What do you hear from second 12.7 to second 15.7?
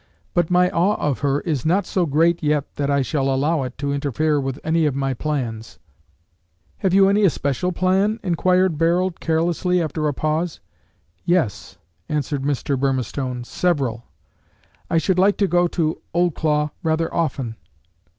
Burmistone, "several. I should like to go